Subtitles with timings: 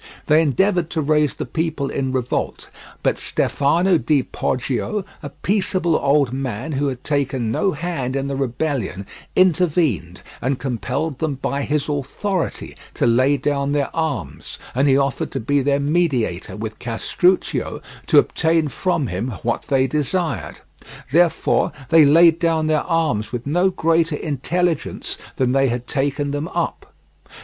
[0.25, 2.71] They endeavoured to raise the people in revolt,
[3.03, 8.35] but Stefano di Poggio, a peaceable old man who had taken no hand in the
[8.35, 14.97] rebellion, intervened and compelled them by his authority to lay down their arms; and he
[14.97, 20.61] offered to be their mediator with Castruccio to obtain from him what they desired.
[21.11, 26.47] Therefore they laid down their arms with no greater intelligence than they had taken them
[26.47, 26.91] up.